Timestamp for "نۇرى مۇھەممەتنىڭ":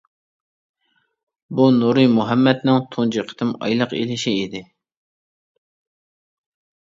1.75-2.79